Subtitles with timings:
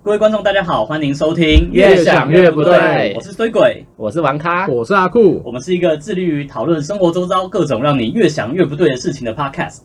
[0.00, 1.70] 各位观众，大家好，欢迎收听。
[1.72, 9.80] 越想越不对我是衰鬼，我是王咖，我是阿酷，我们是一个致力于讨论生活周遭各种让你越想越不对的事情的 podcast。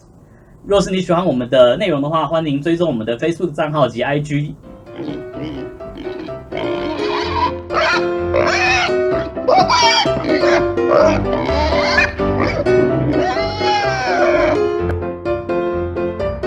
[0.65, 4.53] 若是你喜欢我们的内容的话，欢迎追踪我们的 Facebook 账号及 IG。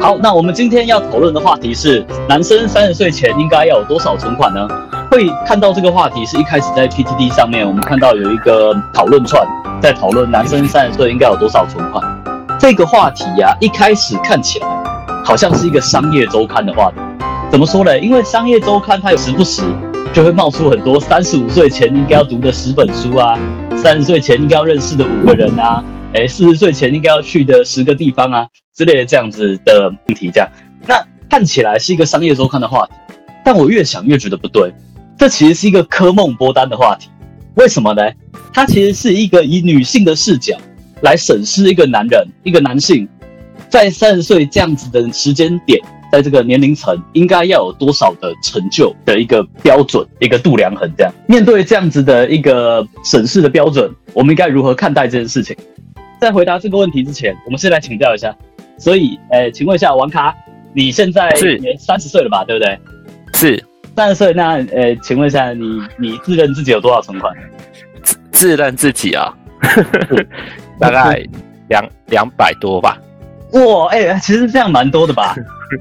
[0.06, 4.64] 好，那我们今天要讨论的话题是：男生三十岁前应该要有多少存款呢？
[5.10, 9.44] 会看到这个话题是一开始在 PTT 上面，我们看到有一个讨论串
[9.82, 12.04] 在讨论男生三十岁应该有多少存款。
[12.56, 14.68] 这个话题呀、一开始看起来
[15.24, 16.98] 好像是一个商业周刊的话题。
[17.50, 17.98] 怎么说呢？
[17.98, 19.62] 因为商业周刊它有时不时
[20.12, 23.36] 就会冒出很多三十五岁前应该要读的十本书啊，
[23.76, 25.82] 三十岁前应该要认识的五个人啊，
[26.16, 30.48] 哎，四十岁前应该要去的十个地方啊之类的这样子的问题，这样
[30.88, 30.94] 那
[31.28, 32.92] 看起来是一个商业周刊的话题，
[33.44, 34.72] 但我越想越觉得不对，
[35.18, 37.10] 这其实是一个科梦波丹的话题。
[37.56, 38.02] 为什么呢？
[38.50, 40.56] 它其实是一个以女性的视角
[41.02, 43.06] 来审视一个男人、一个男性
[43.68, 45.78] 在三十岁这样子的时间点，
[46.10, 50.90] 在这个年龄层应该要有多少的成就的一个标准、一个度量衡。
[50.96, 55.54] 这样面对这样子的一个审视的标准，我们应该如何看待这件事情？
[56.20, 58.34] 在回答这个问题之前，我们先来请教一下。
[58.78, 60.34] 所以，呃，请问一下王卡，
[60.74, 62.44] 你现在是也三十岁了吧？
[62.44, 62.78] 对不对？
[63.34, 63.64] 是
[63.96, 67.34] 三十岁，那呃，请问一下你，你自认自己有多少存款？
[68.32, 69.34] 自认自己啊，
[70.78, 71.24] 大概
[71.68, 72.98] 两两百多吧。
[73.52, 75.34] 哇，哎、其实这样蛮多的吧？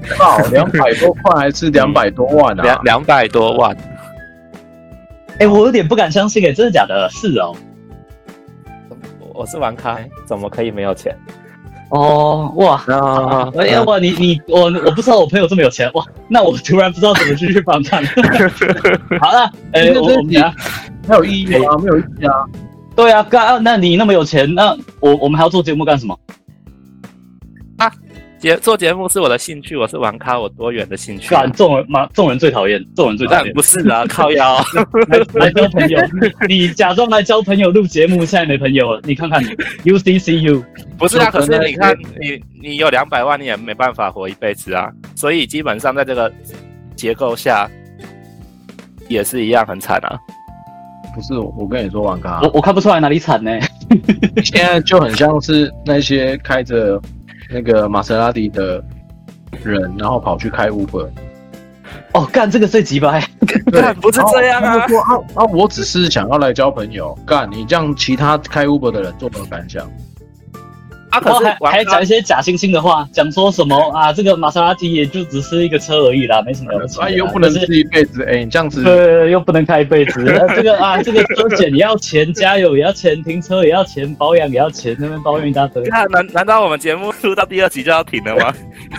[0.08, 2.62] 靠，两百多块还是两百多万啊？
[2.62, 3.76] 两两百多万，
[5.38, 7.06] 哎、我有点不敢相信，哎，真的假的？
[7.10, 7.54] 是哦。
[9.36, 11.16] 我是玩咖，怎么可以没有钱？
[11.90, 18.04] 哦，哇，啊哎呀，哇，你你我我不知道我朋友这么有钱，哇，那我突然不知道怎么继续访谈。
[19.20, 20.52] 好了，哎、我我们等下
[21.06, 22.32] 没有意义啊，没有意义啊。
[22.96, 26.18] 对啊，干啊，那你那么有钱，那我我们还要做节目干什么？
[28.38, 31.52] 节做节目是我的兴趣，我是玩咖，我多远的兴趣、啊干，？
[31.52, 33.52] 众人嘛，众人最讨厌，众人最讨厌。
[33.54, 34.58] 不是啊，靠腰。
[35.08, 35.98] 来来交朋友，
[36.46, 39.48] 你你假装来交朋友录节目，现在没朋友了，你看看你
[39.90, 40.62] UCCU，
[40.98, 44.90] 不是啊，可能是你看，你你有两百万，你也没办法活一辈子啊。
[45.14, 46.30] 所以基本上在这个
[46.94, 47.70] 结构下，
[49.08, 50.18] 也是一样很惨啊。
[51.14, 53.50] 不是，我跟你说，王咖我，我看不出来哪里惨呢。
[54.44, 57.00] 现在就很像是那些开着
[57.50, 58.82] 那个玛莎拉蒂的
[59.62, 61.08] 人，然后跑去开 Uber。
[62.12, 63.22] 哦，干这个最鸡掰，
[63.70, 64.86] 干不是这样啊啊
[65.34, 67.16] 啊，我只是想要来交朋友。
[67.26, 69.88] 干，你这样其他开 Uber 的人作何感想？
[71.16, 77.00] 啊，可然后还是还讲一些假惺惺的话，讲说什么啊，这个玛莎拉蒂也就只是一个车而已啦，没什么了不起。
[77.00, 80.26] 啊，又不能但是吃一辈子，哎，你这样子，对，又不能开一辈子。
[80.28, 85.82] 呃这个啊，这个车险也要钱，加油也要钱，停车也要钱，保养也要钱，那边抱怨一大堆。
[85.84, 88.52] 那难难道我们节目录到第二集就要停了吗？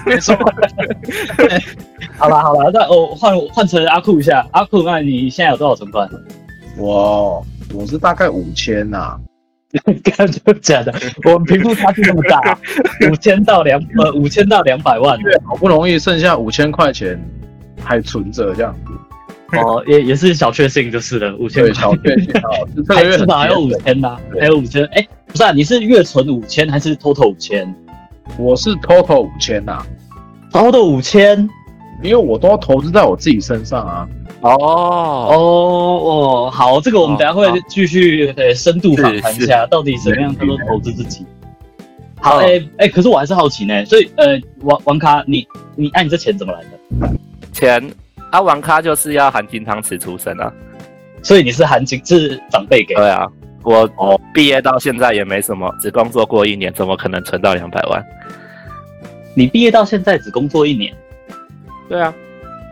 [0.05, 0.35] 没错，
[2.17, 6.09] 好了好了，那我换换成阿酷一下，阿酷，那你现在有多少存款？
[6.77, 9.17] 我我是大概五千呐，
[10.03, 10.93] 干就假的，
[11.25, 12.57] 我们贫富差距那么大，
[13.11, 17.21] 五千到两呃五千到两百万，对，好不容易剩下五千块钱
[17.83, 18.73] 还存着这样。
[18.85, 22.27] 子，哦，也也是小确幸就是了，五千对，小确幸
[23.17, 27.73] 至少还有五千呐，还有五千，哎，不是啊，你是月存五千还是 total 五千？
[28.37, 29.85] 我是 total 五千呐
[30.51, 31.47] ，？total 五千，
[32.01, 34.07] 因为我都要投资在我自己身上啊。
[34.41, 41.25] 哦，哦哦，好，这个我们哦等下会继续呃深度访谈一下，到底怎么样叫做投资自己。
[42.19, 47.09] 好，哦哎哎，可是我还是好奇呢，所以呃，王王咖，你你哎，你这钱怎么来的？
[47.53, 47.91] 钱
[48.31, 50.51] 啊，王咖就是要含金汤匙出生啊。
[51.23, 53.01] 所以你是含金是长辈给的？
[53.01, 53.27] 对啊，
[53.63, 58.03] 我哦毕业到现在也没什么，只工作过一年，怎么可能存到两百万？
[59.35, 60.93] 你毕业到现在只工作一年，
[61.87, 62.13] 对啊，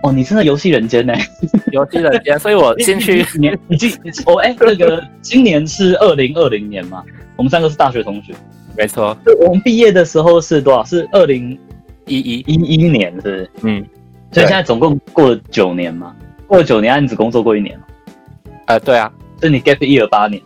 [0.06, 1.14] 哦，你真的游戏人间呢。
[1.74, 7.04] 游戏人间，所以我进去你你你今哦哎，那个 今年是二零二零年嘛？
[7.36, 8.34] 我们三个是大学同学。
[8.78, 10.84] 没错，我们毕业的时候是多少？
[10.84, 11.58] 是二零
[12.06, 13.50] 一一一一年，是不是？
[13.64, 13.86] 嗯，
[14.32, 16.16] 所以现在总共过了九年嘛？
[16.46, 17.80] 过了九年，啊你只工作过一年，
[18.68, 20.42] 呃，对啊，所以你 gap year 八年。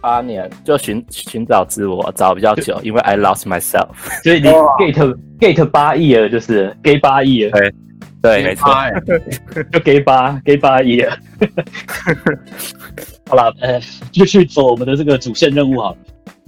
[0.00, 3.88] 八年就寻寻找自我，找比较久，因为 I lost myself。
[4.22, 7.58] 所以你 gate gate 八亿了，就是 gay 八亿了，
[8.24, 8.90] 对，没错，哎
[9.70, 11.14] 就 gay 八 gay 八亿了。
[13.28, 13.78] 好了，呃，
[14.10, 15.98] 继续走我们的这个主线任务好了。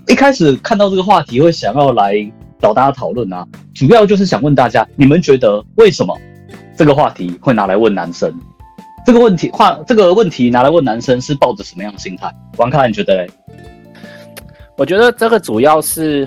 [0.09, 2.15] 一开始看到这个话题，会想要来
[2.59, 6.19] 找大家讨论啊，主要就是想问大家，你们觉得为什么
[6.75, 8.33] 这个话题会拿来问男生？
[9.05, 12.35] 这个问题话这个问题拿来问男生是抱着什么样的心态？
[12.57, 13.31] 王凯，你觉得嘞？
[14.79, 16.27] 我觉得这个主要是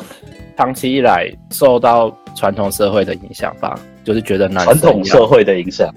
[0.56, 5.94] 长期以来受到传统社会的影响吧，就是觉得男生传统社会的影响，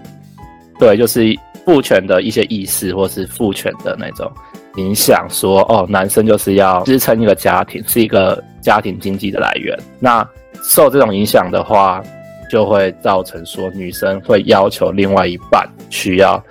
[0.78, 1.34] 对，就是
[1.64, 4.30] 父权的一些意识，或是父权的那种
[4.76, 9.78] 影响，说哦，男生就是要支撑一个家庭，是一个家庭经济的来源。
[9.98, 10.26] 那
[10.62, 12.02] 受这种影响的话，
[12.50, 16.42] 就会造成说女生会要求另外一半需要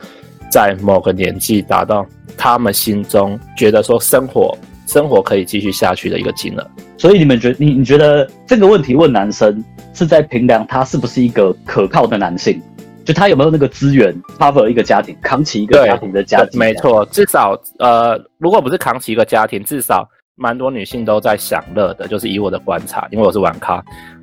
[0.50, 2.06] 在某个年纪达到
[2.38, 4.57] 他们心中觉得说生活
[4.91, 6.67] 生活可以继续下去的一个金额。
[6.97, 12.61] 所以你们觉你你觉得这个问题问男生是在评量他是不是一个可靠的男性，
[13.05, 16.59] 就他有没有那个资源 cover 一个家庭，扛起一个家庭的家庭？
[16.59, 22.07] 没错，至少呃，如果不是扛起一个家庭，至少蛮多女性都在享乐的。
[22.07, 23.81] 就是以我的观察，因为我是玩咖，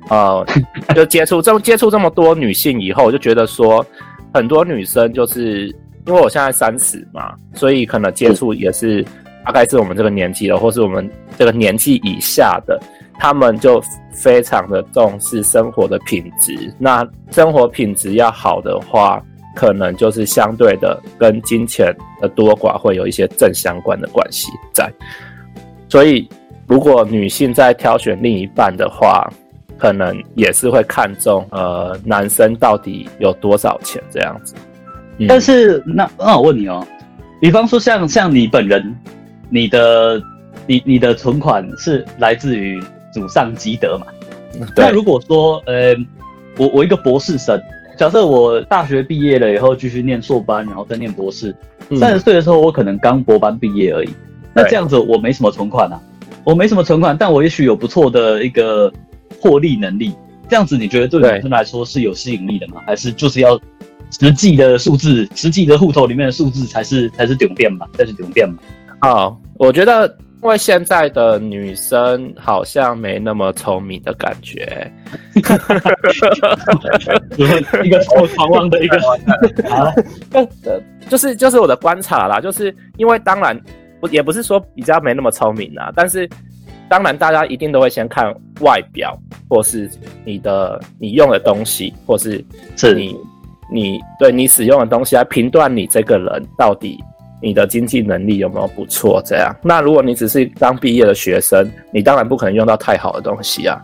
[0.09, 0.45] 呃，
[0.95, 3.83] 就接触这么接触这么多女性以后，我就觉得说，
[4.33, 5.67] 很多女生就是
[6.05, 9.03] 因为我现在三十嘛，所以可能接触也是。
[9.45, 12.79] 大概是我们这个年纪了，或是我们这个年纪以下的，
[13.17, 13.81] 他们就
[14.11, 16.71] 非常的重视生活的品质。
[16.77, 19.23] 那生活品质要好的话，
[19.55, 24.91] 可能就是相对的跟金钱的多寡会有一些正相关的关系在。
[25.87, 26.29] 所以，
[26.67, 29.27] 如果女性在挑选另一半的话，
[29.77, 34.53] 可能也是会看重呃男生到底有多少钱这样子。
[35.27, 36.85] 但是，那那我问你哦，
[37.41, 38.95] 比方说像像你本人。
[39.49, 40.21] 你的
[40.67, 42.81] 你你的存款是来自于
[43.13, 44.07] 祖上积德嘛？
[44.75, 45.95] 那如果说，呃，
[46.57, 47.61] 我我一个博士生，
[47.97, 51.55] 假设我大学毕业了以后继续念硕班，然后再念博士，
[51.99, 54.09] 三十岁的时候我可能刚博班毕业而已。
[54.53, 56.01] 那这样子我没什么存款啊，
[56.43, 58.91] 我没什么存款，但我也许有不错的一个
[59.39, 60.13] 获利能力。
[60.49, 62.81] 这样子你觉得对女生来说是有吸引力的吗？
[62.87, 63.59] 还是就是要
[64.19, 67.85] 实际的数字，实际的户头里面的数字才是才是顶变嘛？
[67.93, 68.57] 才是顶变嘛？
[69.01, 70.07] 哦，我觉得
[70.41, 74.91] 因为现在的女生好像没那么聪明的感觉，
[77.83, 78.97] 一个超狂妄的一个
[79.69, 79.93] 啊，
[81.09, 83.59] 就是就是我的观察啦，就是因为当然
[83.99, 86.29] 不也不是说比较没那么聪明啊，但是
[86.89, 89.17] 当然大家一定都会先看外表，
[89.49, 89.89] 或是
[90.25, 92.43] 你的你用的东西，或是
[92.75, 93.17] 是你
[93.71, 96.97] 你对你使用的东西来评断你这个人到底。
[97.41, 99.21] 你的经济能力有没有不错？
[99.25, 103.81] 这样，那如果你只是刚毕业的学生，你当然不可能用到太好的东西啊。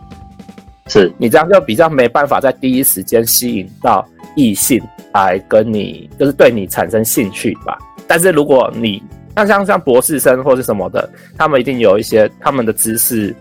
[0.88, 4.06] 是你这样就比较没办法在第一时间吸引到
[4.36, 4.80] 异性
[5.12, 7.76] 来跟你，就是对你产生兴趣吧。
[8.06, 9.02] 但是如果你
[9.34, 13.34] 像像像博士生或是什么的，他们一定有一些他们的知识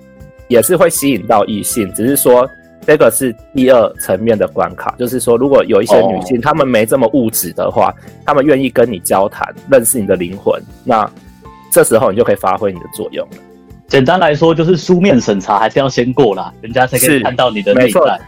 [0.47, 2.49] 也是会吸引到异性，只是说。
[2.85, 7.93] 这个是第二层面的关卡，就是说，如果有一些女性，她们没这么物质的话，
[8.25, 11.09] 她们愿意跟你交谈，认识你的灵魂，那
[11.71, 13.37] 这时候你就可以发挥你的作用了。
[13.87, 18.19] 简单来说，就是书面审查还是要先过啦，人家才可以看到你的内在。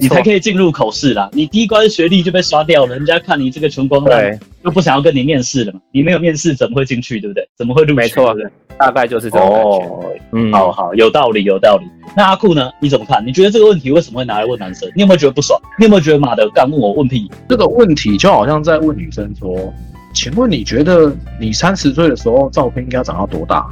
[0.00, 1.28] 你才可以进入口试啦。
[1.32, 5.80] 你第一关学历就被刷掉了，人家看你这个穷光蛋，就不想要跟你面试了嘛。
[5.92, 7.48] 你没有面试怎么会进去，对不对？
[7.56, 7.94] 怎么会录取？
[7.94, 8.36] 没错，
[8.78, 10.22] 大概就是这种感觉。
[10.32, 11.86] 嗯，好好，有道理，有道理。
[12.16, 12.70] 那阿酷呢？
[12.80, 13.24] 你怎么看？
[13.26, 14.86] 你觉得这个问题为什么会拿来问男生？
[14.94, 15.58] 你有没有觉得不爽？
[15.78, 17.30] 你有没有觉得马的干问我问屁？
[17.48, 19.72] 这个问题就好像在问女生说
[20.12, 21.10] ：“请问你觉得
[21.40, 23.66] 你三十岁的时候照片应该长到多大？”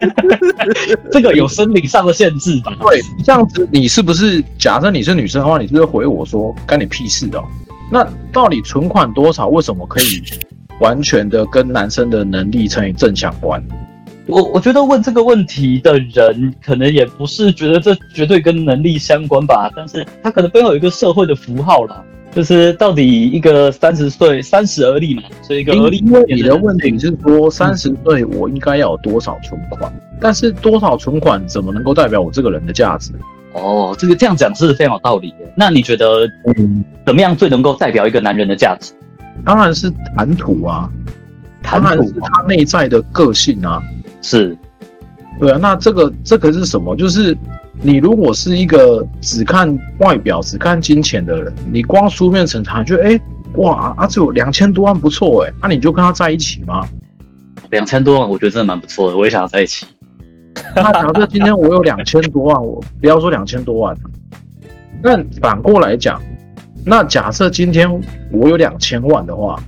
[1.12, 2.74] 这个有生理上的限制吧？
[2.80, 7.44] 对，这样子你是不是假设你是女生的话，你是不是回我说干你屁事哦？
[7.92, 9.48] 那到底存款多少？
[9.48, 10.22] 为什么可以
[10.80, 13.62] 完全的跟男生的能力成正相关？
[14.30, 22.02] 我我觉得问这个问题的人，可能也不是觉得这绝对跟能力相关吧，但是他可能背后有一个社会的符号啦。
[22.32, 25.96] 就是到底一个三十岁三十而立嘛，所以一个而立。
[25.96, 33.10] 因为你的问题是说三十岁我应该要有多少存款，但是多少存款怎么能够代表我这个人的价值？
[33.52, 35.38] 哦，这个这样讲是非常有道理的。
[35.56, 36.24] 那你觉得，
[36.56, 38.92] 嗯，怎么样最能够代表一个男人的价值？
[39.44, 40.88] 当然是谈吐啊，
[41.64, 43.82] 谈吐他内在的个性啊，
[44.22, 44.56] 是，
[45.38, 45.58] 对啊。
[45.60, 46.94] 那这个这个是什么？
[46.96, 47.36] 就是。
[47.82, 53.20] 你如果是一个只看外表、只看金钱的人，你光书面审查，觉得哎，
[53.54, 56.86] 哇，阿志有两千多万不错哎，那你就跟他在一起吗？
[57.70, 59.86] 两千多万，我觉得真的蛮不错的，我也想要在一起。
[60.76, 63.96] 那假设今天我有两千多万，我不要说两千多万，
[65.02, 66.20] 那反过来讲，
[66.84, 67.90] 那假设今天
[68.30, 69.58] 我有两千万的话，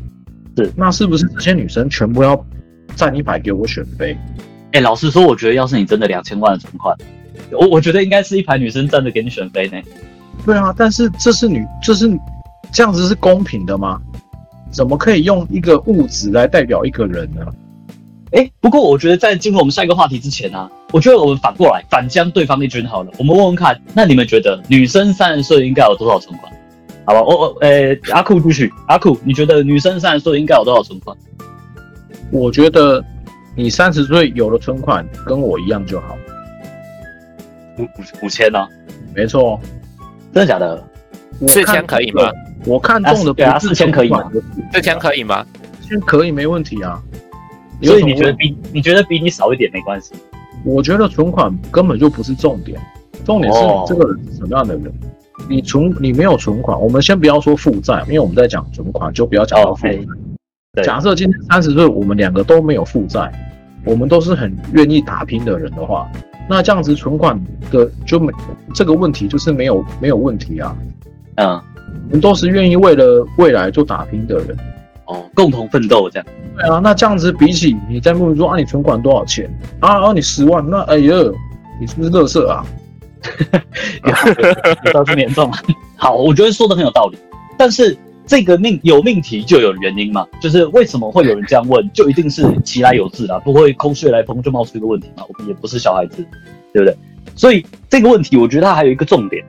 [0.59, 2.37] 是，那是不是这些女生全部要
[2.97, 4.17] 站一排给我选妃？
[4.73, 6.97] 哎，老实说，我觉得要是你真的两千万的存款。
[7.51, 9.79] 我我觉得应该是一排女生站着给你选妃呢。
[10.47, 12.11] 对啊，但是这是女，这是
[12.73, 14.01] 这样子是公平的吗？
[14.71, 17.45] 怎么可以用一个物质来代表一个人呢？
[18.31, 23.11] 哎，不过我觉得在进入我们下一个话题之前啊，我觉得我们反过来反将对方一军好了。
[23.19, 26.51] 我们问问看，那你们觉得女生三十岁应该有多少存款？
[27.05, 31.15] 好吧，我我呃，阿酷出去，阿酷，你觉得女生三十岁应该有多少存款？
[32.33, 33.05] 我觉得
[33.55, 36.17] 你三十岁有了存款，跟我一样就好。
[37.79, 38.59] 五五五千呢？
[39.15, 39.61] 没错，
[40.33, 40.83] 真的假的？
[41.47, 42.23] 四千可以吗？
[42.65, 44.31] 我看中的对啊，四千可以吗？
[44.73, 45.45] 四千可以吗？
[45.81, 47.03] 四千可以，没问题啊。
[47.83, 50.15] 所以你觉得比你觉得比你少一点没关系？
[50.65, 52.81] 我觉得存款根本就不是重点，
[53.25, 54.93] 重点是你这个人是什么样的人。
[55.49, 59.99] 你存你没有存款，我们先不要说负债，因为我们在讲存款，就不要讲到负债。
[60.81, 63.31] 假设今天三十岁，我们两个都没有负债，
[63.85, 66.11] 我们都是很愿意打拼的人的话，
[66.49, 67.39] 那这样子存款
[67.71, 68.33] 的就没
[68.73, 70.75] 这个问题，就是没有没有问题啊。
[71.35, 71.61] 嗯，
[72.07, 74.57] 我们都是愿意为了未来做打拼的人。
[75.05, 76.27] 哦，共同奋斗这样。
[76.57, 80.07] 对啊，那这样子比起你在问说啊，你存款多少钱啊？
[80.07, 81.15] 啊，你十万，那哎呀，
[81.79, 82.65] 你是不是乐色啊？
[84.95, 85.59] 有这么严重吗？
[85.97, 87.19] 好，我觉得说的很有道理。
[87.59, 87.95] 但是
[88.27, 95.25] 这个命有命题就有原因嘛，就是为什么会有人这样问，就一定是其来有自啦，不会空穴来风就冒出一个问题嘛。
[95.29, 96.25] 我们也不是小孩子，
[96.73, 96.97] 对不对？
[97.35, 99.45] 所以这个问题，我觉得它还有一个重点，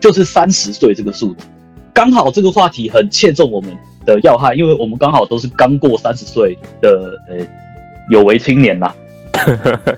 [0.00, 1.46] 就是三十岁这个数字，
[1.92, 3.76] 刚好这个话题很切中我们
[4.06, 7.44] 的要害，因为我们刚好都是刚过三十岁的呃
[8.10, 8.92] 有为青年呐。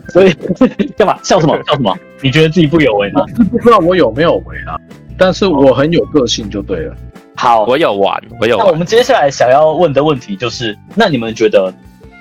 [0.09, 0.33] 所以
[0.97, 1.95] 干嘛笑什么笑什么？
[2.23, 3.25] 你觉得自己不有为吗？
[3.50, 4.78] 不知道我有没有为啊，
[5.19, 6.97] 但是我很有个性就对了。
[7.37, 8.57] 好，我有玩，我有。
[8.59, 11.73] 那我们接下来想要问的问题就是：那你们觉得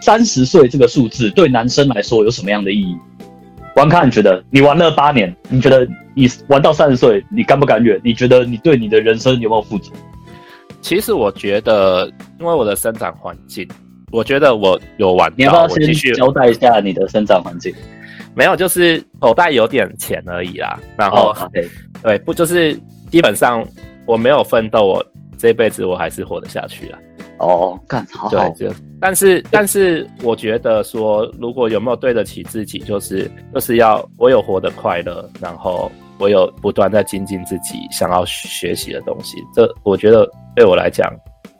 [0.01, 2.97] 三十岁这个数字对男生来说有什么样的意义？
[3.75, 7.99] 王康，你觉得你玩了八年，你觉得你玩到三十岁，你甘不甘愿？
[8.03, 9.91] 你觉得你对你的人生有没有负责？
[10.81, 13.67] 其实我觉得，因为我的生长环境。
[14.11, 17.73] 我觉得我有玩，你要不要先交代一下你的生长环境？
[18.35, 20.79] 没有，就是口袋有点钱而已啦。
[20.95, 21.35] 然后，
[22.03, 22.79] 对，不就是
[23.09, 23.65] 基本上
[24.05, 25.05] 我没有奋斗，我
[25.37, 26.99] 这辈子我还是活得下去啊。
[27.39, 28.29] 哦，干好。
[28.29, 39.37] 对，就但是但是我觉得说，如果有没有对得起自己，就是就是要我有活得快乐，然后我有不断在精进自己想要学习的东西。
[39.53, 41.11] 这我觉得对我来讲。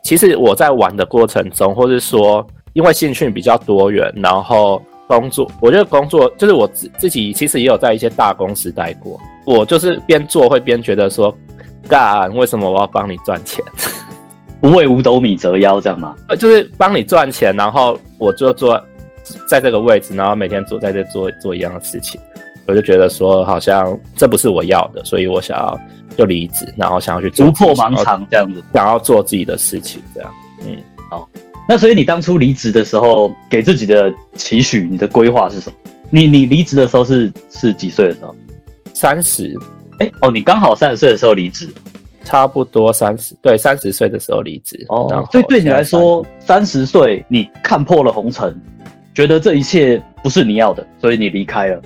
[0.02, 9.18] 其实我在玩的过程中，或是说，因为兴趣比较多元，然后工作，我觉得工作就是我自自己其实也有在一些大公司待过。
[9.46, 11.34] 我就是边做会边觉得说，
[11.88, 13.64] 干为什么我要帮你赚钱？
[14.60, 16.14] 不为五斗米折腰这样吗？
[16.28, 18.82] 呃，就是帮你赚钱，然后我就坐
[19.48, 22.20] 在这个位置，然后每天坐在这做做一样的事情，
[22.66, 25.78] 我就觉得说好像这不是我要的，所以我想要。
[26.16, 30.30] 就离职，然后想要去突破盲肠这样子，想要做自己的事情这样。
[30.64, 30.76] 嗯，
[31.10, 31.28] 好。
[31.68, 35.76] 那所以你当初离职的时候，给自己的期许，你的规划是什么？
[36.10, 38.32] 你你离职的时候是是几岁的时候？
[38.92, 39.58] 三十。
[39.98, 41.68] 哎哦，你刚好三十岁的时候离职，
[42.24, 43.34] 差不多三十。
[43.40, 44.84] 对，三十岁的时候离职。
[44.88, 48.60] 哦，所以对你来说，三十岁你看破了红尘，
[49.14, 51.82] 觉得这一切不是你要的，所以你离开了，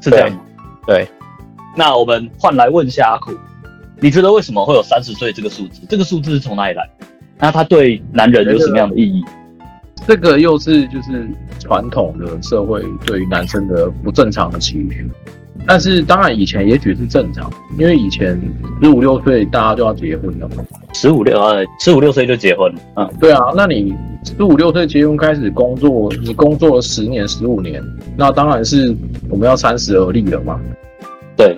[0.00, 0.40] 是这样吗？
[0.86, 1.08] 对。
[1.76, 3.32] 那我们换来问一下阿苦。
[4.02, 5.82] 你觉得为什么会有三十岁这个数字？
[5.88, 6.88] 这个数字是从哪里来？
[7.38, 9.22] 那它对男人有什么样的意义？
[10.06, 15.10] 这个又是就是传统的社会对于男生的不正常的期许。
[15.66, 18.40] 但是当然以前也许是正常，因为以前
[18.82, 20.64] 十五六岁大家就要结婚了嘛。
[20.92, 22.80] 十五六呃，十五六岁就结婚了。
[22.96, 27.82] 嗯，对啊，那你十五六岁结婚开始工作，你工作了十年十五年，
[28.16, 28.94] 那当然是
[29.28, 30.60] 我们要三十而立了嘛。
[31.36, 31.56] 对。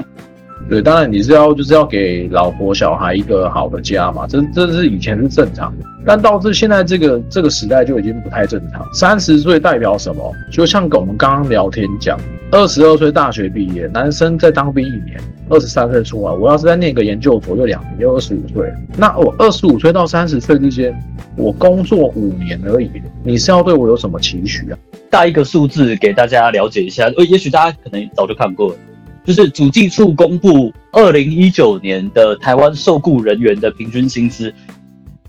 [0.69, 8.87] 对，当然你是要就是要给老婆小孩一个好的家嘛，这这是以前是正常的，但到这现在这个这个时代就已经不太正常。
[8.95, 10.33] 三十岁代表什么？
[10.50, 12.19] 就像我们刚刚聊天讲，
[12.50, 18.73] 二十二岁大学毕业，男生在当兵一年，二十三岁出来，我要是再念个研究所，就两年，就二十五岁。
[18.97, 20.95] 那我二十五岁到三十岁之间，
[21.37, 22.90] 我工作五年而已，
[23.23, 24.78] 你是要对我有什么期许啊？
[25.11, 28.76] 带一个数字给大家了解一下，呃，也许大家可能早就看过了。
[29.24, 34.52] 就是主计处公布二零一九年的台湾受雇人员的平均薪资，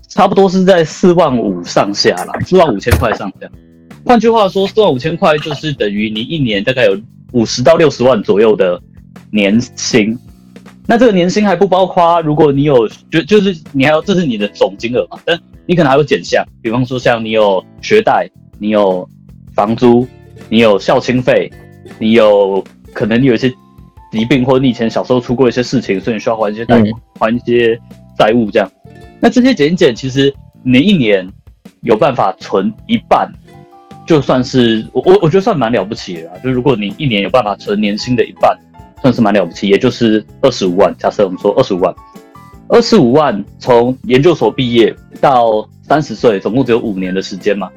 [0.08, 3.48] 差不多是在四万五上下啦，四万五千块上下。
[4.04, 7.00] 换句话说，四万五千块就是等于你一年大概有
[7.32, 8.80] 五十到六十万左右的
[9.30, 10.18] 年薪。
[10.86, 15.18] 那这个年薪还不包括，如果你有就就是你还有这是你的总金额嘛？
[15.24, 19.08] 但你可能还有减项，比方说像你有学贷，你有
[19.54, 20.04] 房租，
[20.48, 21.48] 你有校清费，
[22.00, 23.54] 你有可能你有一些。
[24.14, 27.76] 疾病或者你以前小时候出过一些事情，所以你需要还一些贷款，还一些
[28.16, 28.70] 债务这样。
[29.18, 31.28] 那这些减减，其实你一年
[31.80, 33.28] 有办法存一半，
[34.06, 36.32] 就算是我我我觉得算蛮了不起的啦。
[36.44, 38.56] 就如果你一年有办法存年薪的一半，
[39.02, 40.94] 算是蛮了不起，也就是二十五万。
[40.96, 41.92] 假设我们说二十五万，
[42.68, 47.68] 二十五万从研究所毕业到三十岁，总共只有五年的时间嘛，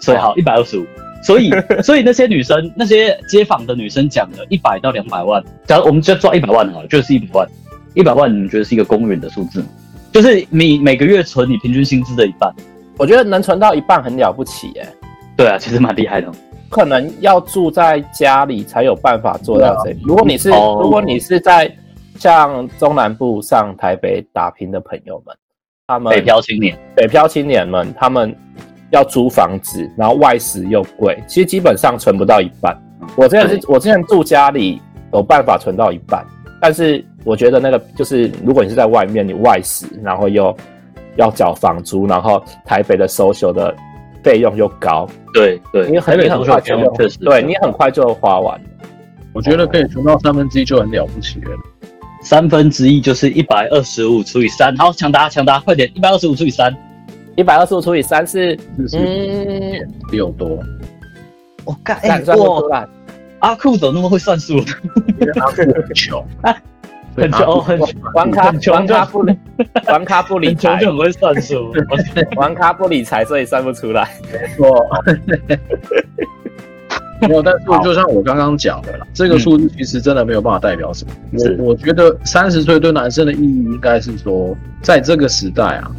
[0.00, 0.86] 所以好一百二十五。
[1.22, 1.50] 所以
[1.82, 7.48] 所以那些女生，那些街访的女生讲的一百到两百万，假如我们就抓一百万好了，就是一百万，
[7.94, 9.66] 一百万你们觉得是一个公允的数字吗？
[10.12, 12.52] 就是你每个月存你平均薪资的一半。
[12.98, 14.86] 我觉得能存到一半很了不起耶。
[15.34, 16.30] 对啊，其实蛮厉害的。
[16.68, 20.00] 可能要住在家里才有办法做到这里。
[20.04, 21.74] 如果你是哦如果你是在
[22.18, 25.34] 像中南部上台北打拼的朋友们，
[25.86, 28.36] 他们北漂青年，北漂青年们，他们
[28.92, 32.76] 要租房子，然后外食又贵，其实基本上存不到一半。
[33.16, 34.80] 我之前是我之前住家里
[35.12, 36.24] 有办法存到一半，
[36.60, 40.54] 但是我觉得那个就是如果你是在外面，你外食，然后又
[41.16, 43.74] 要缴房租，然后台北的 social 的
[44.22, 48.64] 费用又高，对对，你很你很快就确实对你很快就花完了。
[49.32, 51.50] 我觉得可以存到三分之一就很了不起了。
[52.22, 54.76] 三分之一就是一百二十五除以三。
[54.76, 56.72] 好，抢答抢答，快点，一百二十五除以三。
[57.36, 58.58] 一百二十五除以三是，
[58.94, 60.58] 嗯，六多，
[61.64, 62.86] 我干，算算不出来。
[63.40, 64.58] 阿酷怎么那么会算数？
[65.40, 66.24] 阿酷很穷，
[67.16, 69.38] 很穷哦，很穷，玩咖很穷就玩咖不理
[69.88, 71.72] 玩咖不理财很穷就，很会算数。
[72.36, 74.08] 玩咖不理财，所以算不出来。
[74.32, 74.86] 没错。
[77.28, 81.12] 没有，但是就像我刚刚讲的啦，这个数字其实真的没有办法代表什么。
[81.38, 85.90] 是我我觉得三十岁对男生的意义应该是说，在这个时代啊，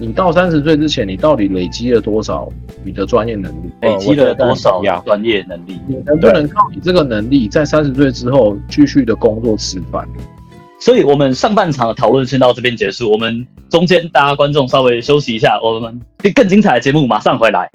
[0.00, 2.48] 你到三十岁之前，你到底累积了多少
[2.84, 3.70] 你的专业能力？
[3.80, 5.80] 累积了多少专业能力？
[5.88, 10.08] 你能不能靠你这个能力，在三十岁之后继续的工作吃饭？
[10.80, 16.00] 所以我们上半场的讨论先到这边结束，我们中间大家观众稍微休息一下，我们
[16.32, 17.68] 更精彩的节目马上回来。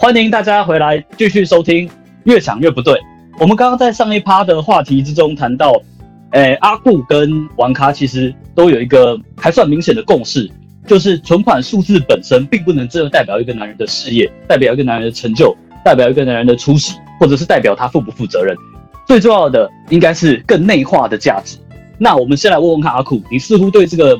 [0.00, 1.90] 欢迎大家回来继续收听，
[2.22, 2.96] 越想越不对。
[3.40, 5.72] 我们刚刚在上一趴的话题之中谈到，
[6.30, 10.48] 诶、阿顾跟王咖其实都有一个还算明显的共识，
[10.86, 15.52] 就是存款数字本身并不能真的代表一个男人的事业，代表一个男人的成就，
[15.84, 18.56] 代表一个男人的出息，或者是代表他负不负责任。
[19.04, 21.58] 最重要的应该是更内化的价值。
[21.98, 24.16] 那我们先来问问看阿库，你似乎对这个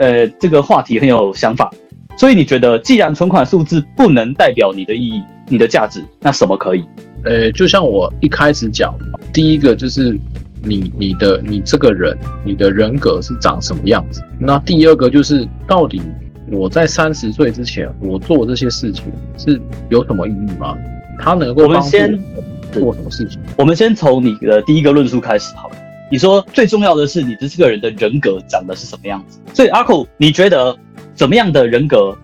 [0.00, 1.72] 呃这个话题很有想法，
[2.18, 6.84] 所以你觉得既然存款数字不能代表你的意义、你的价值，那什么可以？
[7.24, 10.18] 呃，就像我一开始讲的，第一个就是
[10.64, 14.20] 你你的你这个人，你的人格是长什么样子。
[14.36, 16.02] 那第二个就是到底
[16.50, 19.04] 我在三十岁之前，我做这些事情
[19.36, 20.76] 是有什么意义吗？
[21.20, 22.24] 他能够帮助我们先
[22.72, 23.40] 做什么事情？
[23.56, 25.76] 我们先从你的第一个论述开始好了。
[26.10, 29.38] 你说最重要的是你的这个人的人格长得是什么样子？
[29.52, 30.74] 所以阿酷，你觉得
[31.18, 32.16] 怎么样的人格？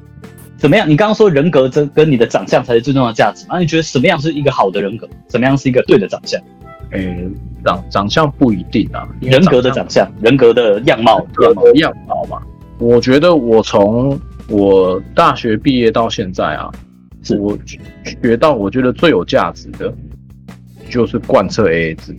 [0.57, 0.89] 怎么样？
[0.89, 5.07] 你刚刚说人格这跟你的长相才是最重要的价值，那你觉得什么样是一个好的人格？
[5.27, 6.41] 怎么样是一个对的长相？
[6.93, 7.29] 诶、
[7.65, 11.63] 长长相不一定啊，人格的长相，人格的样貌，样貌。
[11.63, 12.41] 格样貌嘛。
[12.79, 16.71] 我觉得我从我大学毕业到现在啊，
[17.37, 17.59] 我
[18.23, 19.93] 学到我觉得最有价值的，
[20.89, 22.17] 就是贯彻 AA 制。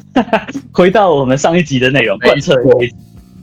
[0.72, 2.96] 回到我们上一集的内容，没贯彻 AA 制。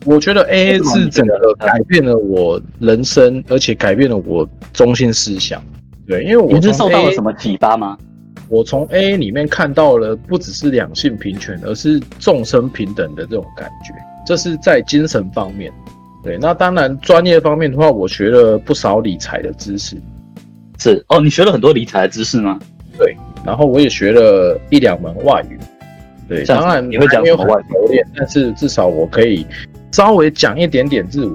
[0.07, 5.61] 我觉得 AA 制整个改变了我人生，而且改变了我中心思想。
[6.07, 7.97] 对，因为我你是受到了什么启发吗？
[8.47, 13.93] 我从 AA 里面看到了不只是两性平权，而是众生平等的这种感觉。
[14.25, 15.69] 这是在精神方面。
[16.23, 19.97] 对，那当然专业方面的话，我学了不少理财的知识，
[20.79, 22.57] 是哦，你学了很多理财的知识吗？
[22.97, 23.15] 对
[23.45, 25.59] 然后我也学了一两门外语。
[26.27, 29.45] 对，当然你会讲没有很什么外语熟练，但是至少我可以
[29.96, 31.34] 稍微讲一点点日文，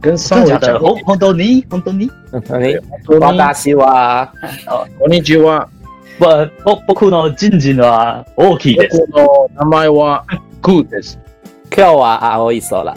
[0.00, 0.78] 跟稍微讲真的假的？
[0.78, 2.10] 红红豆泥，红豆泥。
[2.32, 4.28] 你说瓦达西瓦，
[4.98, 5.68] こんにちは。
[6.18, 6.24] 不，
[6.64, 8.98] 僕僕の人事は大きいです。
[9.06, 10.24] 僕の名前は
[10.62, 11.18] グーです。
[11.70, 12.94] Q 瓦阿欧伊索啦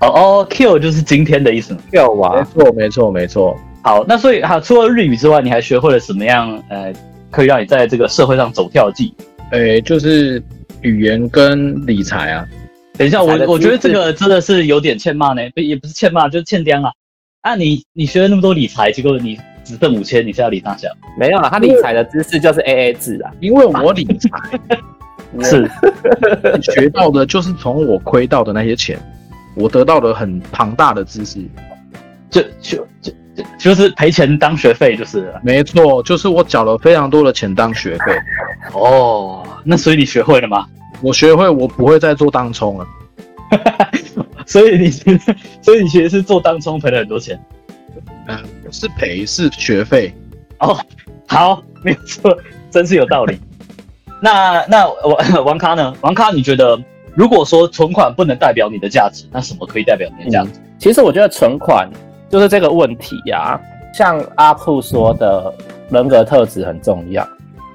[0.00, 1.80] 哦哦，Q 就是今天的意思嘛。
[1.90, 3.56] ，Q 没瓦错，没错，没错。
[3.82, 6.92] 好，那所以哈，除了日语之外，你还学会了什么样呃，
[7.30, 9.12] 可以让你在这个社会上走跳的技
[9.50, 9.60] 能？
[9.60, 10.42] 诶，就是
[10.82, 12.46] 语言跟理财啊。
[12.97, 16.91] 等一下，我我觉得这个真的是有点欠骂呢，不也不是欠骂，就是欠刁啊。
[17.41, 20.87] 啊你，你学了那么多理财，结果你只剩五千，你是要理大小？
[21.19, 23.31] 没有啦，他理财的知识就是 AA 制啊。
[23.39, 24.29] 因为我理财，
[25.43, 25.69] 是，
[26.43, 28.97] 我学到的就是从我亏到的那些钱，
[29.55, 31.39] 我得到了很庞大的知识。
[32.29, 35.39] 就就就就就是赔钱当学费就是了。
[35.43, 38.17] 没错，就是我缴了非常多的钱当学费，
[38.73, 40.65] 哦，那所以你学会了吗？
[41.01, 42.87] 我学会我不会再做当冲了。
[44.45, 47.39] 所以你其实， 所以你其实是做当冲赔了很多钱。
[48.27, 48.37] 嗯，
[48.71, 50.13] 是赔是学费。
[50.59, 50.77] 哦，
[51.27, 52.35] 好，没有错，
[52.71, 53.39] 真是有道理。
[54.21, 55.93] 那那王王咖呢？
[56.01, 56.79] 王咖，你觉得
[57.13, 60.51] 如果说存款不能代表你的价值，那什么可以代表你的价值？
[60.79, 61.89] 其实我觉得存款
[62.29, 63.59] 就是这个问题呀、
[63.93, 65.53] 像阿铺说的，
[65.89, 67.27] 人格特质很重要，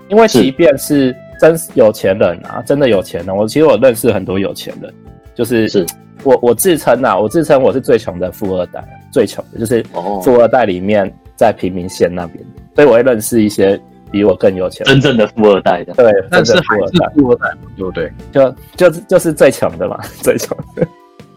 [0.08, 4.92] 因为即便是真有钱人啊，真的有钱人，我其实我认识很多有钱人，
[5.34, 5.86] 就是是
[6.22, 13.80] 我我自称啊，我自称我是最穷的富二代，最穷的就是哦富二代里面在平民线那边，所以我会认识一些
[14.12, 15.94] 比我更有钱，真正的富二代的。
[15.94, 18.12] 对，但是还是富二代，富二代，对不对？
[18.30, 20.86] 就就是就是最穷的嘛， 最穷的。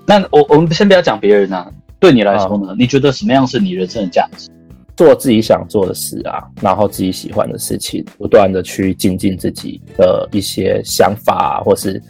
[0.05, 2.75] 那我我们先不要讲别人啊，对你来说呢？
[2.77, 4.49] 你觉得什么样是你人生的价值？
[4.95, 12.01] 做自己想做的事啊，然后自己喜欢的事情，不断的去精进自己的一些想法、啊，或是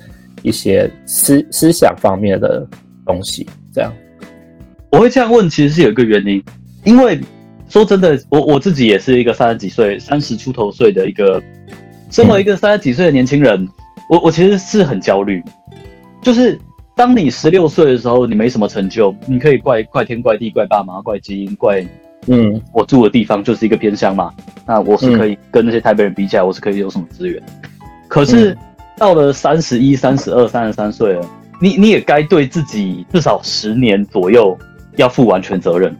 [0.41, 2.67] 一些思思想方面的
[3.05, 3.91] 东西，这样。
[4.91, 6.43] 我会这样问，其实是有一个原因，
[6.83, 7.19] 因为
[7.69, 11.41] 说真的，我我自己也是一个三十几岁、三十出头岁的一个，
[12.11, 13.67] 身为一个三十几岁的年轻人，
[14.09, 15.41] 我我其实是很焦虑，
[16.21, 16.59] 就是
[16.95, 21.83] 当你十六岁的时候，你没什么成就，你可以怪怪天怪地、怪爸妈、怪基因、怪
[22.27, 24.31] 嗯我住的地方就是一个偏乡嘛，
[24.65, 27.41] 那我是可以跟那些台北人比起来，我是可以有什么资源。
[28.07, 28.57] 可是
[28.97, 31.25] 到了三十一、三十二、三十三岁了，
[31.59, 34.57] 你你也该对自己至少十年左右
[34.95, 35.95] 要负完全责任。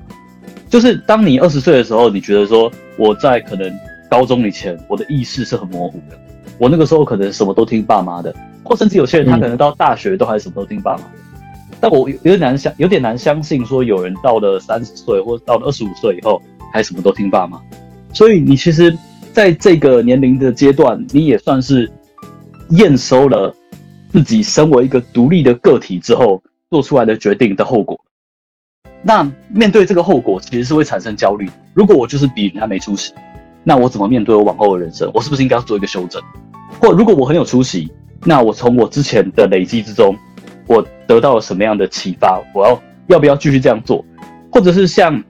[0.70, 3.72] 就是当你二十岁的时候，你觉得说我在可能
[4.10, 6.18] 高中以前，我的意识是很模糊的，
[6.58, 8.34] 我那个时候可能什么都听爸妈的，
[8.64, 11.23] 或甚至有些人他可能到大学都还什么都听爸妈的。
[11.84, 16.42] 但我有点难相，有点难相信说有人到了三十岁或者到了二十五岁以后
[16.72, 17.62] 还什么都听爸妈。
[18.14, 18.98] 所以你其实
[19.34, 21.92] 在这个年龄的阶段，你也算是
[22.70, 23.54] 验收了
[24.14, 28.00] 自己身为一个独立的个体之后做出来的决定的后果。
[29.02, 31.50] 那面对这个后果，其实是会产生焦虑。
[31.74, 33.12] 如果我就是比人家没出息，
[33.62, 35.12] 那我怎么面对我往后的人生？
[35.14, 36.22] 我是不是应该要做一个修正？
[36.80, 37.92] 或如果我很有出息，
[38.24, 40.16] 那我从我之前的累积之中，
[41.08, 42.42] 得到了什么样的启发？
[42.54, 44.04] 我要要不要继续这样做？
[44.52, 45.24] 或者是像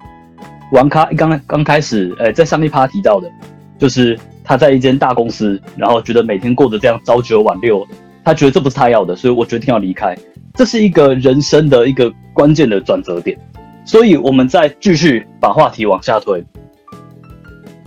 [0.71, 3.29] 王咖刚刚开始，呃，在上一趴提到的，
[3.77, 7.85] 就是他在一间大公司，然后觉得每天过着这样朝九晚六，
[8.23, 10.17] 他觉得这不是他要的，所以我决定要离开。
[10.53, 13.37] 这是一个人生的一个关键的转折点。
[13.85, 16.41] 所以我们再继续把话题往下推。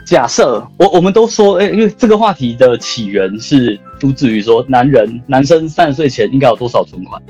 [0.07, 7.21] 假设我我们都说，哎、因为这个话题的起源是出自于说，男人男生三十岁前应该有多少存款？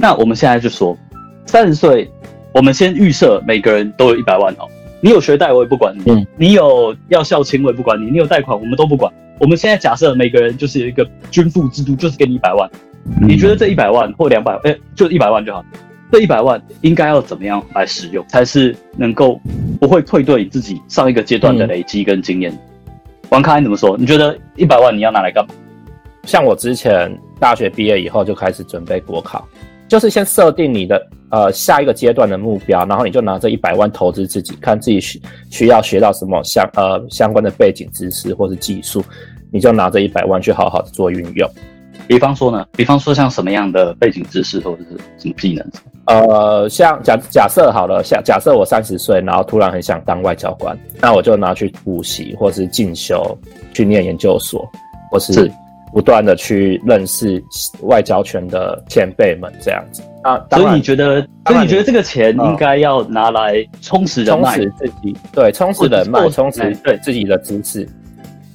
[0.00, 0.96] 那我们现在就说，
[1.44, 2.10] 三十岁，
[2.54, 4.66] 我们先预设每个人都有一百万哦。
[5.02, 9.12] 你有学贷我也不管你，嗯你有要校清我也不管你，你有贷款我们都不管。
[9.38, 12.70] 我们现在假设每个人就是有一个均富制度，就是给你一百万，
[13.20, 15.62] 你觉得这一百万或两百，哎，就一百万就好。
[16.10, 19.38] 这一百万应该要怎么样来使用，才是能够
[19.78, 22.52] 不会退对你自己上一个阶段的累积跟经验？
[23.28, 23.96] 王康你怎么说？
[23.98, 25.54] 你觉得一百万你要拿来干嘛？
[26.24, 29.46] 像我之前大学毕业以后就开始准备国考，
[29.90, 39.04] 就是先设定你的呃下一个阶段的目标，然后你就拿这一百万投资自己，看自己需需要学到什么相呃相关的背景知识或是技术，
[39.50, 41.50] 你就拿这一百万去好好的做运用。
[42.06, 42.64] 比方说呢？
[42.76, 45.70] 比方说像什么样的背景知识或者是什么技能？
[46.06, 53.36] 呃，像假假设好了，假假设我三十岁，然后突然很想当外交官，那我就拿去补习或是进修，
[53.72, 54.68] 去念研究所，
[55.10, 55.52] 或是是
[55.92, 57.42] 不断的去认识
[57.82, 60.02] 外交圈的前辈们这样子。
[60.22, 64.56] 啊，所以你觉得，所以你觉得这个钱嗯应该要拿来充实人充脉？
[64.56, 67.88] 实自己，对，充实人脉，充实对自己的知识。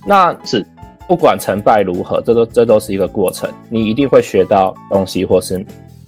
[0.06, 0.64] 那是
[1.08, 5.66] 不管成败如何，这都这都是一个过程，你一定会学到东西，或是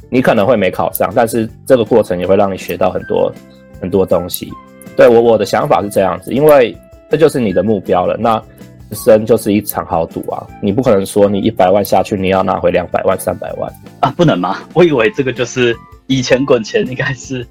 [0.09, 3.33] 你可能会没考上，但是这个过程也会让你学到很多
[3.81, 4.53] 很多东西。
[4.95, 6.77] 对我我的想法是这样子，因为
[7.09, 8.15] 这就是你的目标了。
[8.17, 8.43] 那人
[8.91, 13.71] 生就是一场豪赌啊，你不可能说你一百万下去，你要拿回两百万、三百万。
[13.99, 14.59] 啊，不能吗？
[14.73, 15.75] 我以为这个就是
[16.07, 17.45] 以前滚钱，应该是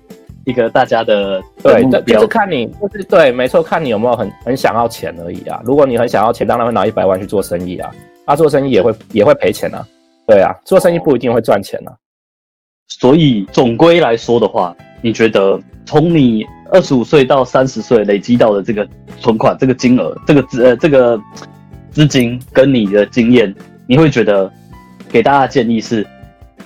[0.44, 2.26] 一个大家的的对，就是。
[2.26, 5.60] 看你，就是对，没错，看你有没有很很想要钱而已啊。
[5.64, 7.90] 如果你很想要钱，当然会拿一百万去做生意啊。
[8.26, 9.86] 他、做生意也会也会赔钱啊。
[10.26, 11.92] 对啊，做生意不一定会赚钱啊。
[12.88, 18.86] 所以总归来说的话，你觉得从你二十五岁到三十岁累积到的这个
[19.20, 21.20] 存款、这个金额、这个资呃这个
[21.90, 23.54] 资金跟你的经验，
[23.86, 24.50] 你会觉得
[25.08, 26.06] 给大家的建议是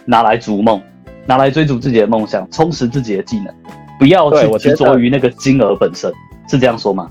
[0.05, 0.81] 拿来逐梦，
[1.27, 3.55] 拿来追逐自己的梦想，充实自己的技能。
[3.99, 6.11] 不要去对我觉得执着于那个金额本身，
[6.49, 7.11] 是这样说吗？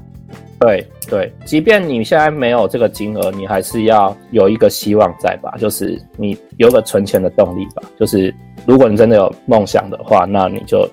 [0.59, 5.55] 对对，即便你现在没有这个金额，你还是要有一个希望在吧？
[5.57, 7.83] 就是你有个存钱的动力吧。
[7.97, 8.33] 就是
[8.65, 10.85] 如果你真的有梦想的话，那你就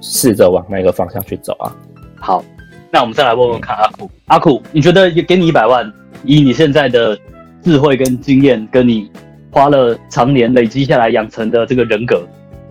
[0.00, 1.74] 试着往那个方向去走啊。
[2.20, 2.44] 好，
[2.90, 5.92] 那我们再来问问看阿酷，阿酷，你觉得给你一百万，
[6.24, 7.18] 以你现在的
[7.62, 9.10] 智慧跟经验，跟你
[9.50, 12.22] 花了常年累积下来养成的这个人格，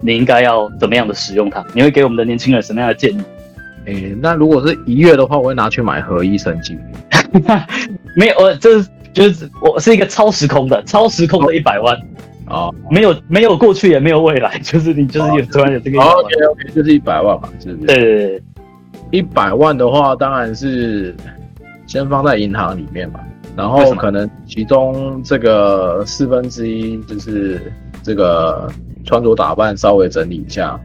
[0.02, 1.66] 你应该要怎么样的使用它？
[1.74, 3.22] 你会给我们的年轻人什么样的建议？
[3.86, 6.76] 诶、那如果是一月的话，我会拿去买合一生技。
[8.18, 11.96] 没有，我这是就是我是一个超时空的，超时空的一百万，
[12.48, 12.74] 哦。
[12.90, 16.16] 没有没有过去也没有未来，就是你就是有突然有这个一百万。
[16.16, 17.88] ，OK OK，就是一百万嘛，是不是？
[17.88, 18.44] 对对对，
[19.12, 21.16] 一百万的话，当然是
[21.88, 23.20] 先放在银行里面嘛，
[23.56, 27.72] 然后可能其中这个四分之一就是
[28.04, 28.68] 这个
[29.04, 30.80] 穿着打扮稍微整理一下，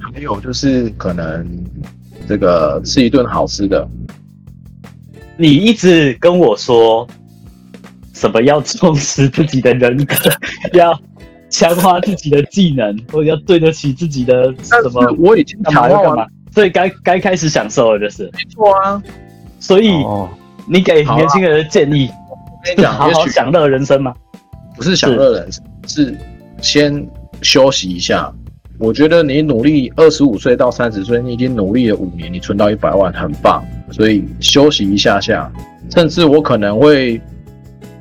[0.00, 1.46] 还有就是可能
[2.28, 3.88] 这个吃一顿好吃的，
[5.36, 7.06] 你一直跟我说
[8.20, 10.14] 什么要充实自己的人格，
[10.78, 10.92] 要
[11.48, 18.24] 强化自己的技能，或者要对得起自己的什么我已经干嘛强化完要干嘛，所以该该开始享受了，就是。
[18.24, 19.02] 没错啊。
[19.58, 20.28] 所以哦，
[20.68, 24.14] 你给年轻人的建议是我跟你讲，好好享乐人生吗？
[24.76, 26.18] 不是享乐人生，是
[26.60, 27.08] 先
[27.40, 28.30] 休息一下。
[28.78, 33.64] 我觉得你努力二十五岁到三十岁，你已经努力了五年，你存到一百万，很棒。
[33.90, 35.50] 所以休息一下下，
[35.90, 37.20] 甚至我可能会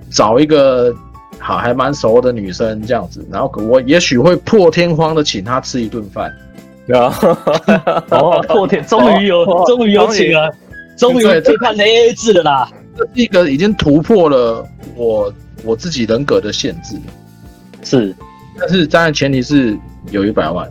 [0.09, 0.93] 找一个
[1.39, 6.31] 好还蛮熟的女生这样子，然后我也许会破天荒的请她吃一顿饭。
[6.85, 7.37] 然后
[8.09, 10.51] 哦，破天，终于有，哦终于有请了，
[10.97, 12.69] 终于对可以看 A A 制了啦。
[12.97, 15.31] 这是一个已经突破了我
[15.63, 16.97] 我自己人格的限制，
[17.83, 18.15] 是，
[18.59, 19.77] 但是当然前提是
[20.09, 20.67] 有一百万。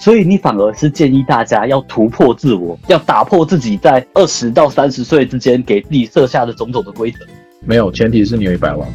[0.00, 7.18] 所以你反而是建议大家要突破自我，要打破自己在二十到三十岁之间给自己设下的种种的规则。
[7.64, 8.88] 没有，前提是你有一百万。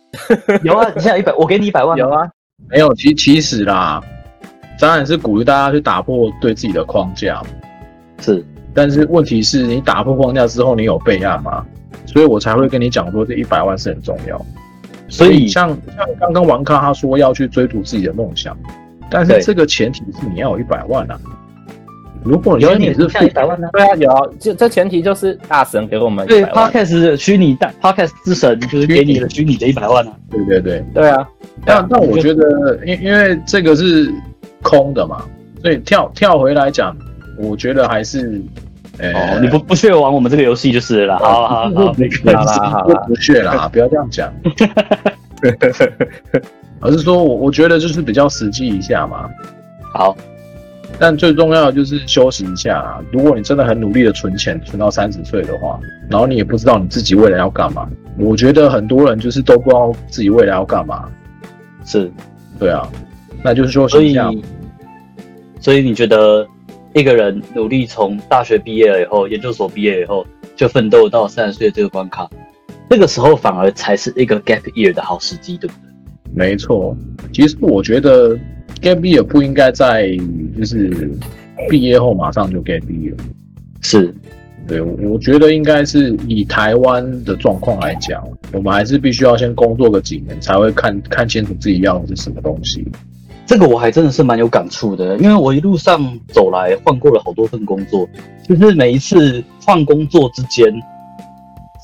[0.64, 1.96] 有啊，你现在一百，我给你一百万。
[1.96, 2.28] 有，啊，
[2.68, 4.02] 没有，其其实啦，
[4.78, 7.42] 当然是鼓励大家去打破对自己的框架。
[8.20, 8.44] 是
[8.74, 11.64] 但是问题是你打破框架之后，你有备案吗？
[12.06, 14.44] 所以我才会跟你讲说，这一百万是很重要。
[15.08, 18.56] 所以像像刚刚王康他说要去追逐自己的梦想，
[19.10, 21.18] 但是这个前提是你要有一百万啊。
[22.24, 23.68] 如果你有你是你像一百万呢？
[23.72, 30.12] 对啊，有啊，就这前提就是大神给我们对一百万，，Podcast 的虚拟大 Podcast 之神就是给你的虚拟的一百万啊。
[30.30, 31.26] 对对对，对啊，
[31.64, 34.12] 但但我觉得，因因为这个是
[34.62, 35.24] 空的嘛，
[35.62, 36.96] 所以跳跳回来讲，
[37.38, 38.40] 我觉得还是，
[38.98, 41.18] 呃、哦，你不不屑玩我们这个游戏就是了啦。
[41.20, 42.60] 好好好，没关好系。
[42.60, 44.32] 啦好啦，不不屑啦， 不要这样讲。
[46.80, 49.28] 而是说我我觉得就是比较实际一下嘛，
[49.94, 50.16] 好，
[51.00, 53.00] 但最重要的就是休息一下啊。
[53.10, 61.10] 如果你真的很努力的存钱，存到三十岁的话，然后你也不知道你自己未来要干嘛，我觉得很多人就是都不知道自己未来要干嘛。
[61.86, 62.12] 是，
[62.58, 62.86] 对啊，
[63.42, 64.30] 那就是休所以息一下。
[65.58, 66.46] 所以你觉得
[66.94, 72.28] 一个人努力从大学毕业了以后，研究所毕业以后，就奋斗到三十岁这个关卡，
[72.90, 75.90] 那个时候反而才是一个 gap year 的好时机，对不对？
[76.32, 76.96] 没错，
[77.32, 78.38] 其实我觉得
[78.80, 80.10] gap year 不应该在
[80.56, 81.10] 就是
[81.68, 83.14] 毕业后马上就 gap year。
[83.82, 84.14] 是，
[84.66, 92.86] 对，我我觉得应该是以台湾的状况来讲，我们还是必须要先工作个几年，才会看看清楚自己要的是什么东西。
[93.46, 98.08] 这个我还真的是蛮有感触的，因为我一路上走来换过了好多份工作，
[98.48, 100.72] 就是每一次换工作之间，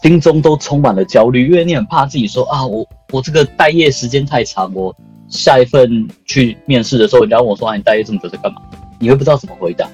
[0.01, 4.95] 心中都充满了焦虑，因为你很怕自己说啊，我我这个待业时间太长，我
[5.29, 8.63] 下一份去面试的时候，人家问我说啊，你待业这么久在干嘛？
[8.99, 9.89] 你会不知道怎么回答。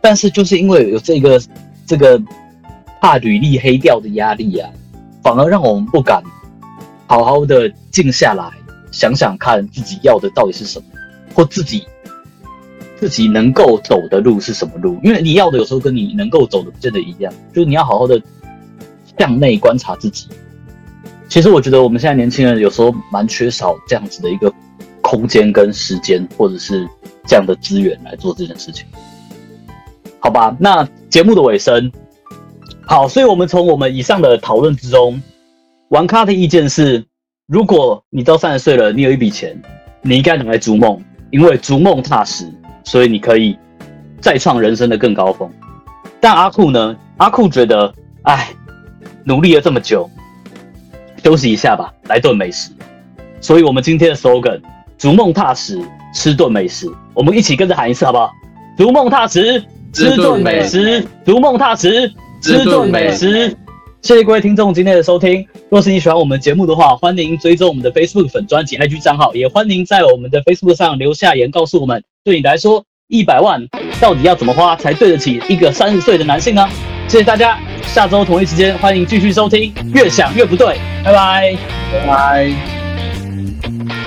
[0.00, 1.40] 但是就是因为有这个
[1.86, 2.20] 这个
[3.00, 4.70] 怕履历黑掉的压力啊，
[5.22, 6.22] 反而让我们不敢
[7.06, 8.50] 好好的静下来
[8.90, 10.84] 想想看自己要的到底是什么。
[11.34, 11.86] 或自己
[12.98, 15.00] 自己能够走的路是什么路？
[15.02, 18.20] 因为你要的有时候跟你能够走的不见得一样，就是你要好好的
[19.18, 20.28] 向内观察自己。
[21.32, 24.52] 其实我觉得我们现在年轻人有时候蛮缺少这样子的一个
[25.00, 26.86] 空间跟时间，或者是
[27.26, 28.84] 这样的资源来做这件事情。
[30.20, 31.90] 好吧，那节目的尾声，
[32.86, 35.22] 好，所以我们从我们以上的讨论之中，
[35.88, 37.02] 玩咖的意见是：
[37.46, 39.58] 如果你到三十岁了，你有一笔钱，
[40.02, 42.46] 你应该拿来逐梦，因为逐梦踏实，
[42.84, 43.56] 所以你可以
[44.20, 45.50] 再创人生的更高峰。
[46.20, 46.94] 但阿酷呢？
[47.16, 47.90] 阿酷觉得，
[48.24, 48.50] 哎，
[49.24, 50.10] 努力了这么久，
[51.22, 52.70] 休息一下吧，来顿美食。
[53.40, 54.60] 所以我们今天的 slogan：
[54.98, 55.80] 逐梦踏实，
[56.14, 56.88] 吃顿美食。
[57.14, 58.30] 我们一起跟着喊一次好不好？
[58.76, 63.56] 逐梦踏实，吃顿美食，逐梦踏实，吃顿美食。
[64.00, 65.46] 谢谢各位听众今天的收听。
[65.68, 73.64] 若是你喜欢我们节目的话，欢迎追踪我们的 Facebook 粉专辑 IG 账号，也欢迎在我们的 Facebook 上留下言，告诉我们对你来说，一百万
[74.00, 76.68] 到底要怎么花才对得起一个三十岁的男性呢？
[77.06, 81.56] 谢谢大家，下周同一时间欢迎继续收听越想越不对拜拜。
[81.92, 84.01] 拜拜。